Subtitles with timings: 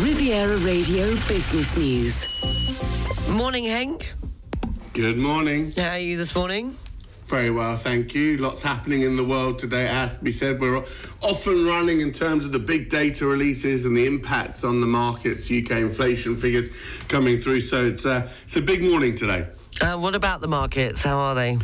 [0.00, 2.24] Riviera Radio Business News.
[3.30, 4.04] Morning, Henk.
[4.92, 5.72] Good morning.
[5.72, 6.76] How are you this morning?
[7.26, 8.36] Very well, thank you.
[8.36, 10.60] Lots happening in the world today, it has to be said.
[10.60, 10.84] We're
[11.20, 14.86] off and running in terms of the big data releases and the impacts on the
[14.86, 16.70] markets, UK inflation figures
[17.08, 17.62] coming through.
[17.62, 19.48] So it's, uh, it's a big morning today.
[19.80, 21.02] Uh, what about the markets?
[21.02, 21.58] How are they?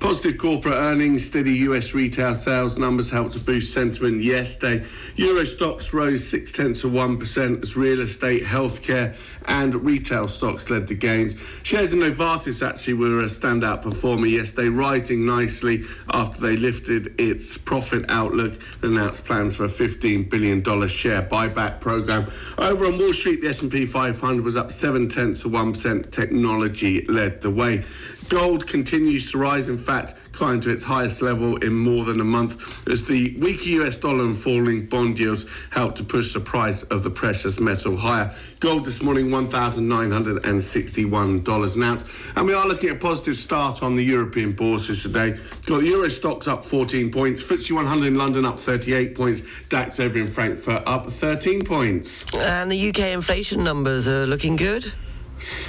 [0.00, 4.82] Positive corporate earnings, steady US retail sales numbers helped to boost sentiment yesterday.
[5.16, 10.86] Euro stocks rose six tenths of 1% as real estate, healthcare, and retail stocks led
[10.86, 11.34] the gains.
[11.64, 15.82] Shares in Novartis actually were a standout performer yesterday, rising nicely
[16.14, 21.78] after they lifted its profit outlook and announced plans for a $15 billion share buyback
[21.78, 22.26] program.
[22.56, 26.10] Over on Wall Street, the S&P 500 was up seven tenths of 1%.
[26.10, 27.84] Technology led the way.
[28.30, 29.68] Gold continues to rise.
[29.68, 33.82] In fact, climbed to its highest level in more than a month as the weaker
[33.82, 37.96] US dollar and falling bond yields helped to push the price of the precious metal
[37.96, 38.32] higher.
[38.60, 42.04] Gold this morning, $1,961 an ounce.
[42.36, 45.36] And we are looking at a positive start on the European bourses today.
[45.66, 49.98] Got the Euro stocks up 14 points, FTSE 100 in London up 38 points, DAX
[49.98, 52.32] over in Frankfurt up 13 points.
[52.32, 54.92] And the UK inflation numbers are looking good?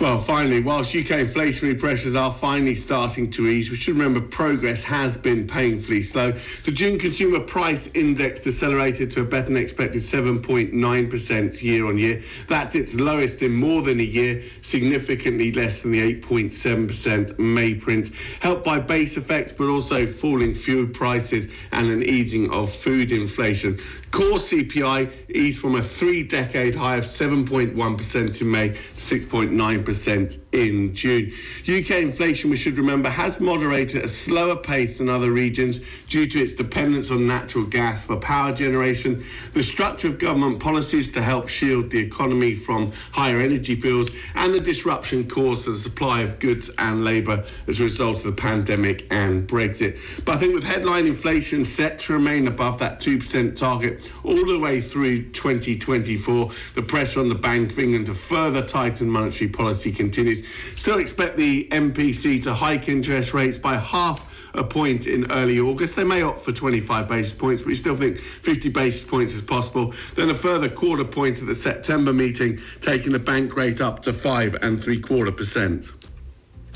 [0.00, 4.82] Well, finally, whilst UK inflationary pressures are finally starting to ease, we should remember progress
[4.84, 6.32] has been painfully slow.
[6.64, 12.22] The June Consumer Price Index decelerated to a better than expected 7.9% year on year.
[12.46, 18.10] That's its lowest in more than a year, significantly less than the 8.7% May print,
[18.40, 23.78] helped by base effects but also falling fuel prices and an easing of food inflation.
[24.10, 30.94] Core CPI eased from a three decade high of 7.1% in May to 6.9% in
[30.94, 31.32] June.
[31.62, 36.26] UK inflation, we should remember, has moderated at a slower pace than other regions due
[36.26, 41.22] to its dependence on natural gas for power generation, the structure of government policies to
[41.22, 46.20] help shield the economy from higher energy bills, and the disruption caused to the supply
[46.20, 49.98] of goods and labour as a result of the pandemic and Brexit.
[50.24, 54.58] But I think with headline inflation set to remain above that 2% target, all the
[54.58, 56.50] way through 2024.
[56.74, 60.46] The pressure on the Bank of England to further tighten monetary policy continues.
[60.76, 65.96] Still expect the MPC to hike interest rates by half a point in early August.
[65.96, 69.42] They may opt for 25 basis points, but we still think 50 basis points is
[69.42, 69.94] possible.
[70.14, 74.12] Then a further quarter point at the September meeting, taking the bank rate up to
[74.12, 75.92] five and three quarter percent.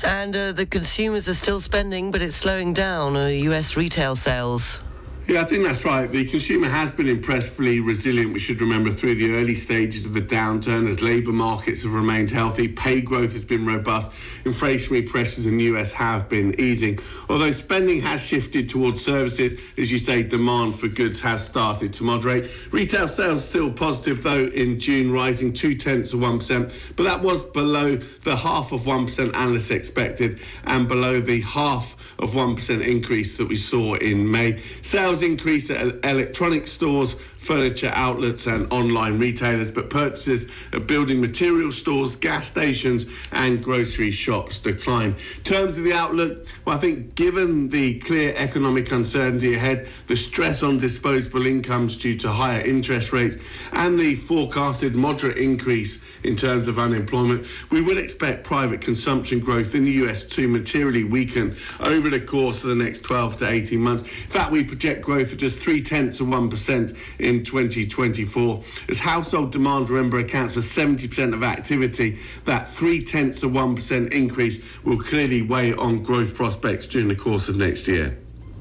[0.03, 4.79] And uh, the consumers are still spending, but it's slowing down uh, US retail sales.
[5.25, 6.11] Yeah, I think that's right.
[6.11, 10.21] The consumer has been impressively resilient, we should remember, through the early stages of the
[10.21, 14.11] downturn as labour markets have remained healthy, pay growth has been robust,
[14.43, 16.99] inflationary pressures in the US have been easing.
[17.29, 22.03] Although spending has shifted towards services, as you say, demand for goods has started to
[22.03, 22.51] moderate.
[22.73, 27.45] Retail sales still positive, though, in June, rising two tenths of 1%, but that was
[27.45, 33.47] below the half of 1% analysts expected and below the half of 1% increase that
[33.47, 34.61] we saw in May.
[34.81, 41.71] Sales increase at electronic stores furniture outlets and online retailers, but purchases at building material
[41.71, 45.15] stores, gas stations, and grocery shops decline.
[45.37, 50.15] In terms of the outlook, well, I think given the clear economic uncertainty ahead, the
[50.15, 53.37] stress on disposable incomes due to higher interest rates,
[53.73, 59.75] and the forecasted moderate increase in terms of unemployment, we would expect private consumption growth
[59.75, 63.79] in the US to materially weaken over the course of the next 12 to 18
[63.79, 64.03] months.
[64.03, 68.63] In fact, we project growth of just three tenths of 1% in in 2024.
[68.89, 74.59] As household demand, remember, accounts for 70% of activity, that three tenths of 1% increase
[74.83, 78.17] will clearly weigh on growth prospects during the course of next year.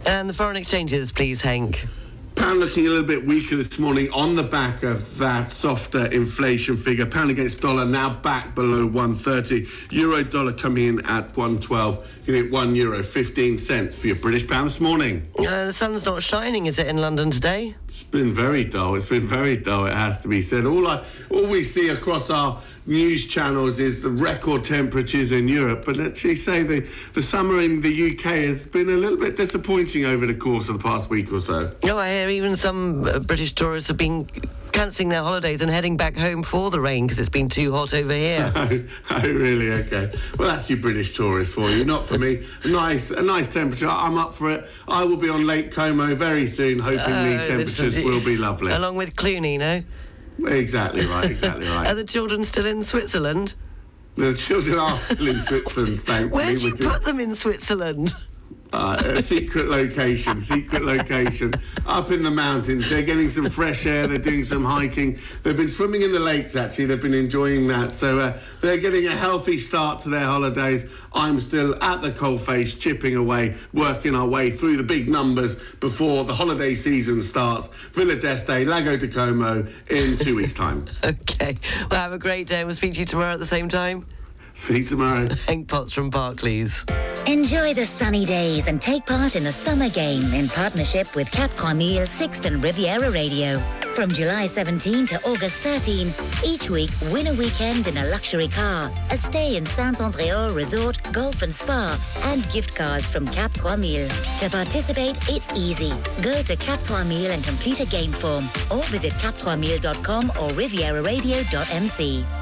[0.07, 1.87] And the foreign exchanges, please, Henk.
[2.35, 6.79] Pound looking a little bit weaker this morning on the back of that softer inflation
[6.79, 7.05] figure.
[7.05, 9.69] Pound against dollar now back below 130.
[9.91, 12.07] Euro dollar coming in at 112.
[12.27, 15.29] You get one euro 15 cents for your British pound this morning.
[15.39, 17.75] Uh, the sun's not shining, is it, in London today?
[17.93, 18.95] It's been very dull.
[18.95, 19.85] It's been very dull.
[19.85, 20.65] It has to be said.
[20.65, 25.85] All I, all we see across our news channels is the record temperatures in Europe.
[25.85, 29.37] But let's just say the the summer in the UK has been a little bit
[29.37, 31.71] disappointing over the course of the past week or so.
[31.85, 34.27] Oh, I hear even some uh, British tourists have been
[34.73, 37.95] cancelling their holidays and heading back home for the rain because it's been too hot
[37.95, 38.53] over here.
[38.57, 39.71] oh, oh, really?
[39.71, 40.13] Okay.
[40.39, 42.45] Well, that's your British tourist for you, not for me.
[42.65, 43.89] Nice, a nice temperature.
[43.89, 44.67] I'm up for it.
[44.89, 48.37] I will be on Lake Como very soon, hoping uh, the temperatures listen, will be
[48.37, 48.73] lovely.
[48.73, 49.83] Along with Clooney, no?
[50.49, 51.31] Exactly right.
[51.31, 51.87] Exactly right.
[51.87, 53.55] Are the children still in Switzerland?
[54.17, 56.45] The children are still in Switzerland, thankfully.
[56.45, 58.15] Where do you put them in Switzerland?
[58.73, 61.53] Uh, a secret location, secret location
[61.87, 62.89] up in the mountains.
[62.89, 64.07] They're getting some fresh air.
[64.07, 65.19] They're doing some hiking.
[65.43, 66.57] They've been swimming in the lakes.
[66.57, 67.95] Actually, they've been enjoying that.
[67.95, 70.89] So uh, they're getting a healthy start to their holidays.
[71.13, 76.25] I'm still at the coalface, chipping away, working our way through the big numbers before
[76.25, 77.67] the holiday season starts.
[77.93, 80.87] Villa d'Este, Lago di Como in two weeks' time.
[81.05, 81.59] Okay.
[81.91, 82.65] Well, have a great day.
[82.65, 84.07] We'll speak to you tomorrow at the same time.
[84.55, 85.27] Speak tomorrow.
[85.27, 86.85] Henk Potts from Barclays.
[87.27, 91.51] Enjoy the sunny days and take part in the summer game in partnership with Cap
[91.51, 93.63] 3000 Sixton Riviera Radio.
[93.95, 96.09] From July 17 to August 13,
[96.45, 101.43] each week win a weekend in a luxury car, a stay in Saint-Andréol Resort, Golf
[101.43, 104.09] and Spa, and gift cards from Cap 3000.
[104.41, 105.93] To participate, it's easy.
[106.23, 112.42] Go to Cap 3000 and complete a game form, or visit cap3000.com or rivieraradio.mc.